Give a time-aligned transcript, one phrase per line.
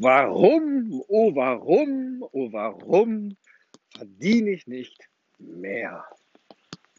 [0.00, 3.36] Warum, oh warum, oh warum
[3.96, 6.06] verdiene ich nicht mehr?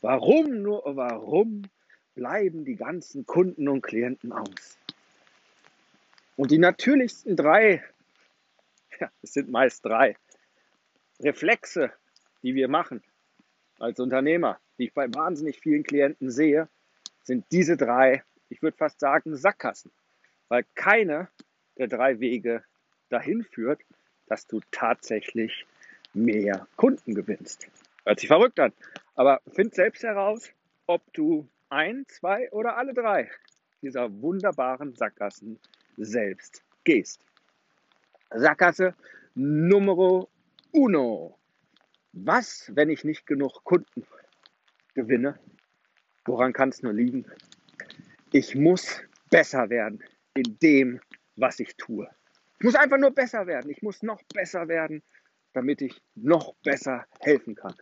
[0.02, 1.62] Warum, nur oh warum
[2.14, 4.78] bleiben die ganzen Kunden und Klienten aus?
[6.36, 7.82] Und die natürlichsten drei,
[9.00, 10.18] ja, es sind meist drei,
[11.22, 11.94] Reflexe,
[12.44, 13.02] die wir machen
[13.80, 16.68] als Unternehmer, die ich bei wahnsinnig vielen Klienten sehe,
[17.24, 19.94] sind diese drei, ich würde fast sagen, Sackgassen.
[20.50, 21.30] Weil keine
[21.78, 22.62] der drei Wege
[23.10, 23.82] dahin führt,
[24.28, 25.66] dass du tatsächlich
[26.14, 27.68] mehr Kunden gewinnst.
[28.06, 28.74] Hört sich verrückt an.
[29.16, 30.50] Aber find selbst heraus,
[30.88, 33.30] ob du ein, zwei oder alle drei
[33.82, 35.60] dieser wunderbaren Sackgassen
[35.98, 37.22] selbst gehst.
[38.32, 38.96] Sackgasse
[39.36, 40.30] Numero
[40.72, 41.38] uno.
[42.14, 44.06] Was, wenn ich nicht genug Kunden
[44.96, 45.40] gewinne?
[46.26, 47.26] Woran kann es nur liegen?
[48.32, 51.00] Ich muss besser werden in dem,
[51.36, 52.10] was ich tue.
[52.60, 53.72] Ich muss einfach nur besser werden.
[53.72, 55.02] Ich muss noch besser werden,
[55.54, 57.74] damit ich noch besser helfen kann.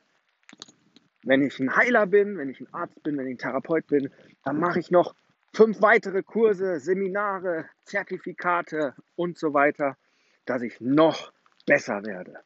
[1.23, 4.11] Wenn ich ein Heiler bin, wenn ich ein Arzt bin, wenn ich ein Therapeut bin,
[4.43, 5.15] dann mache ich noch
[5.51, 9.97] fünf weitere Kurse, Seminare, Zertifikate und so weiter,
[10.45, 11.33] dass ich noch
[11.65, 12.39] besser werde.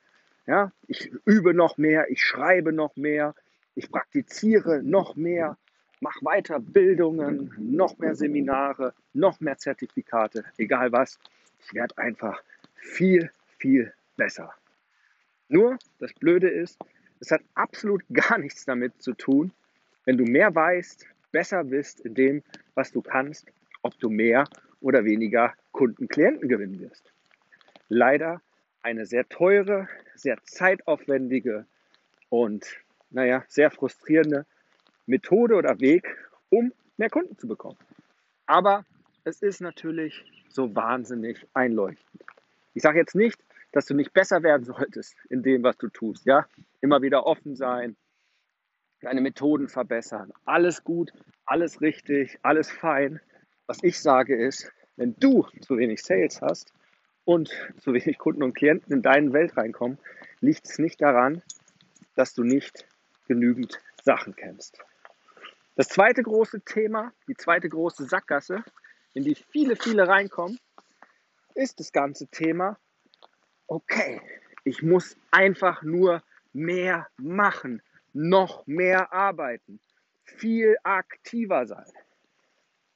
[0.47, 3.35] Ja, ich übe noch mehr, ich schreibe noch mehr,
[3.75, 5.57] ich praktiziere noch mehr,
[5.99, 11.19] mache weiter Bildungen, noch mehr Seminare, noch mehr Zertifikate, egal was.
[11.63, 12.41] Ich werde einfach
[12.75, 14.53] viel, viel besser.
[15.47, 16.79] Nur das Blöde ist,
[17.19, 19.51] es hat absolut gar nichts damit zu tun,
[20.05, 23.45] wenn du mehr weißt, besser bist in dem, was du kannst,
[23.81, 24.45] ob du mehr
[24.81, 27.11] oder weniger Kunden, Klienten gewinnen wirst.
[27.87, 28.41] Leider
[28.81, 31.65] eine sehr teure, sehr zeitaufwendige
[32.29, 32.65] und
[33.11, 34.45] naja, sehr frustrierende
[35.05, 36.15] Methode oder Weg,
[36.49, 37.77] um mehr Kunden zu bekommen.
[38.45, 38.85] Aber
[39.23, 42.23] es ist natürlich so wahnsinnig einleuchtend.
[42.73, 43.39] Ich sage jetzt nicht,
[43.71, 46.25] dass du nicht besser werden solltest in dem, was du tust.
[46.25, 46.47] Ja,
[46.81, 47.95] immer wieder offen sein,
[49.01, 50.31] deine Methoden verbessern.
[50.45, 51.11] Alles gut,
[51.45, 53.19] alles richtig, alles fein.
[53.67, 56.73] Was ich sage ist, wenn du zu wenig Sales hast
[57.23, 57.49] und
[57.79, 59.97] zu wenig Kunden und Klienten in deine Welt reinkommen,
[60.41, 61.41] liegt es nicht daran,
[62.15, 62.85] dass du nicht
[63.27, 64.79] genügend Sachen kennst.
[65.75, 68.63] Das zweite große Thema, die zweite große Sackgasse,
[69.13, 70.59] in die viele, viele reinkommen,
[71.55, 72.77] ist das ganze Thema,
[73.67, 74.21] okay,
[74.63, 76.23] ich muss einfach nur
[76.53, 77.81] mehr machen,
[78.13, 79.79] noch mehr arbeiten,
[80.23, 81.91] viel aktiver sein.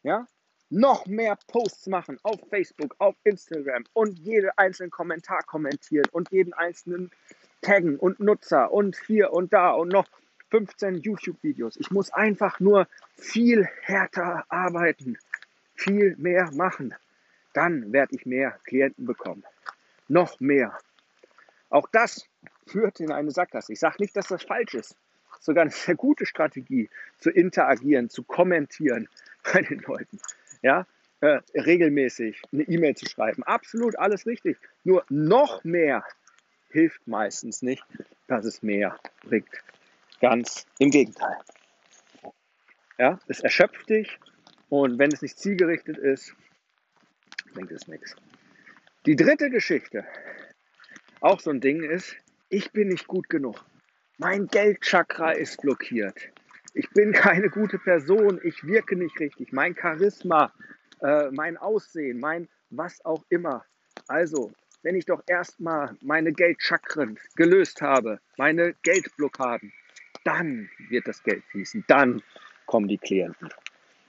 [0.04, 0.28] Ja?
[0.70, 6.54] Noch mehr Posts machen auf Facebook, auf Instagram und jeden einzelnen Kommentar kommentieren und jeden
[6.54, 7.12] einzelnen
[7.62, 10.08] taggen und Nutzer und hier und da und noch
[10.50, 11.78] 15 YouTube-Videos.
[11.78, 15.18] Ich muss einfach nur viel härter arbeiten
[15.76, 16.96] viel mehr machen.
[17.54, 19.44] Dann werde ich mehr Klienten bekommen.
[20.08, 20.78] Noch mehr.
[21.70, 22.28] Auch das
[22.68, 23.74] führt in eine Sackgasse.
[23.74, 24.96] Ich sage nicht, dass das falsch ist.
[25.40, 29.08] Sogar eine sehr gute Strategie, zu interagieren, zu kommentieren
[29.54, 30.20] bei den Leuten.
[30.62, 30.88] Ja,
[31.22, 33.44] äh, regelmäßig eine E-Mail zu schreiben.
[33.44, 34.58] Absolut alles richtig.
[34.84, 36.04] Nur noch mehr
[36.70, 37.86] hilft meistens nicht,
[38.28, 39.50] dass es mehr bringt.
[40.20, 41.38] Ganz im Gegenteil.
[42.98, 44.20] Ja, es erschöpft dich,
[44.70, 46.36] und wenn es nicht zielgerichtet ist,
[47.54, 48.16] bringt es nichts.
[49.06, 50.06] Die dritte Geschichte,
[51.22, 52.16] auch so ein Ding ist,
[52.50, 53.64] ich bin nicht gut genug.
[54.18, 56.32] Mein Geldchakra ist blockiert.
[56.74, 58.40] Ich bin keine gute Person.
[58.44, 59.52] Ich wirke nicht richtig.
[59.52, 60.54] Mein Charisma,
[61.02, 63.66] äh, mein Aussehen, mein was auch immer.
[64.08, 64.52] Also,
[64.84, 69.72] wenn ich doch erstmal meine Geldchakren gelöst habe, meine Geldblockaden,
[70.24, 71.84] dann wird das Geld fließen.
[71.88, 72.22] Dann
[72.66, 73.50] kommen die Klienten.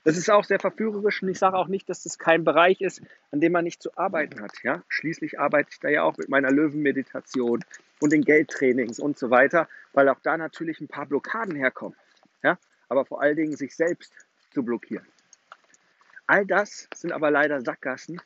[0.07, 3.01] Das ist auch sehr verführerisch und ich sage auch nicht, dass das kein Bereich ist,
[3.31, 4.53] an dem man nicht zu arbeiten hat.
[4.63, 4.81] Ja?
[4.87, 7.59] Schließlich arbeite ich da ja auch mit meiner Löwenmeditation
[7.99, 11.97] und den Geldtrainings und so weiter, weil auch da natürlich ein paar Blockaden herkommen.
[12.41, 12.57] Ja?
[12.87, 14.13] Aber vor allen Dingen sich selbst
[14.53, 15.05] zu blockieren.
[16.25, 18.21] All das sind aber leider Sackgassen,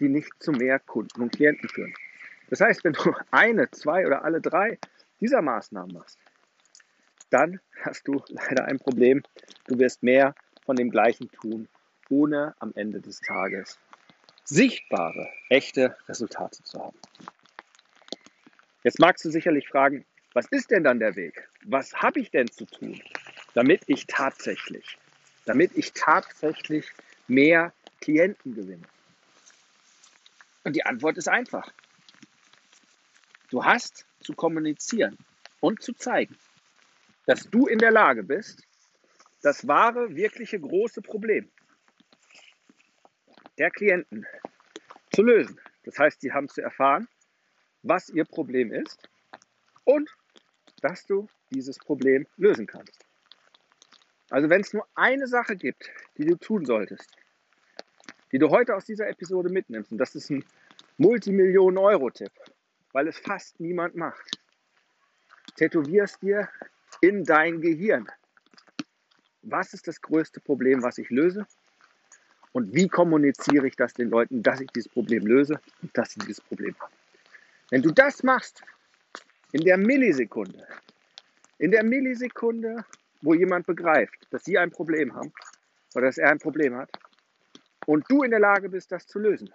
[0.00, 1.92] die nicht zu mehr Kunden und Klienten führen.
[2.48, 4.78] Das heißt, wenn du eine, zwei oder alle drei
[5.20, 6.18] dieser Maßnahmen machst,
[7.28, 9.22] dann hast du leider ein Problem.
[9.66, 10.34] Du wirst mehr
[10.66, 11.68] von dem Gleichen tun,
[12.10, 13.78] ohne am Ende des Tages
[14.44, 16.98] sichtbare, echte Resultate zu haben.
[18.84, 20.04] Jetzt magst du sicherlich fragen,
[20.34, 21.48] was ist denn dann der Weg?
[21.64, 23.00] Was habe ich denn zu tun,
[23.54, 24.98] damit ich tatsächlich,
[25.46, 26.92] damit ich tatsächlich
[27.26, 28.86] mehr Klienten gewinne?
[30.64, 31.72] Und die Antwort ist einfach.
[33.50, 35.16] Du hast zu kommunizieren
[35.60, 36.36] und zu zeigen,
[37.26, 38.65] dass du in der Lage bist,
[39.42, 41.50] das wahre, wirkliche große Problem
[43.58, 44.26] der Klienten
[45.12, 45.60] zu lösen.
[45.84, 47.08] Das heißt, sie haben zu erfahren,
[47.82, 49.08] was ihr Problem ist
[49.84, 50.10] und
[50.82, 53.06] dass du dieses Problem lösen kannst.
[54.30, 57.16] Also wenn es nur eine Sache gibt, die du tun solltest,
[58.32, 60.44] die du heute aus dieser Episode mitnimmst, und das ist ein
[60.98, 62.32] Multimillionen-Euro-Tipp,
[62.92, 64.40] weil es fast niemand macht,
[65.56, 66.48] tätowierst dir
[67.00, 68.08] in dein Gehirn.
[69.48, 71.46] Was ist das größte Problem, was ich löse?
[72.50, 76.20] Und wie kommuniziere ich das den Leuten, dass ich dieses Problem löse und dass sie
[76.20, 76.92] dieses Problem haben?
[77.70, 78.64] Wenn du das machst,
[79.52, 80.66] in der Millisekunde,
[81.58, 82.84] in der Millisekunde,
[83.22, 85.32] wo jemand begreift, dass sie ein Problem haben
[85.94, 86.90] oder dass er ein Problem hat
[87.86, 89.52] und du in der Lage bist, das zu lösen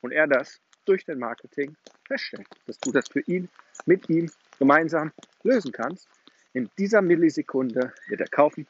[0.00, 1.76] und er das durch dein Marketing
[2.06, 3.48] feststellt, dass du das für ihn,
[3.84, 4.30] mit ihm
[4.60, 5.12] gemeinsam
[5.42, 6.08] lösen kannst,
[6.52, 8.66] in dieser Millisekunde wird er kaufen,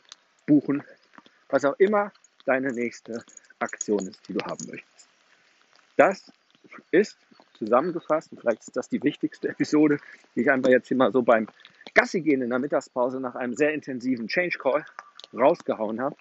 [0.49, 0.83] buchen,
[1.51, 2.11] was auch immer
[2.47, 3.23] deine nächste
[3.61, 5.09] Aktion ist, die du haben möchtest.
[5.97, 6.33] Das
[6.91, 7.17] ist
[7.55, 9.99] zusammengefasst, und vielleicht ist das die wichtigste Episode,
[10.35, 11.47] die ich einfach jetzt hier mal so beim
[11.95, 14.85] Gassi gehen in der Mittagspause nach einem sehr intensiven Change Call
[15.35, 16.17] rausgehauen habe.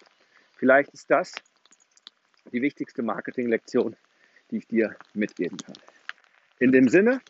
[0.56, 1.34] Vielleicht ist das
[2.52, 3.96] die wichtigste Marketing-Lektion,
[4.52, 5.76] die ich dir mitgeben kann.
[6.60, 7.22] In dem Sinne,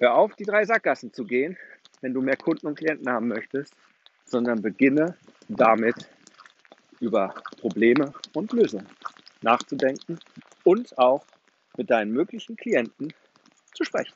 [0.00, 1.56] hör auf, die drei Sackgassen zu gehen,
[2.00, 3.74] wenn du mehr Kunden und Klienten haben möchtest,
[4.24, 5.16] sondern beginne
[5.56, 6.08] damit
[7.00, 8.86] über Probleme und Lösungen
[9.42, 10.18] nachzudenken
[10.64, 11.24] und auch
[11.76, 13.12] mit deinen möglichen Klienten
[13.74, 14.14] zu sprechen.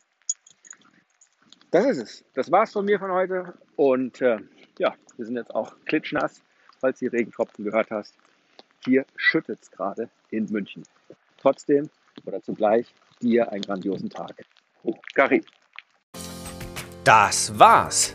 [1.70, 2.24] Das ist es.
[2.34, 3.54] Das war's von mir von heute.
[3.74, 4.38] Und äh,
[4.78, 6.42] ja, wir sind jetzt auch klitschnass,
[6.78, 8.14] falls du die Regentropfen gehört hast.
[8.84, 10.84] Hier schüttet es gerade in München.
[11.38, 11.90] Trotzdem
[12.24, 14.44] oder zugleich dir einen grandiosen Tag.
[14.84, 15.44] Oh, Karin.
[17.04, 18.14] Das war's.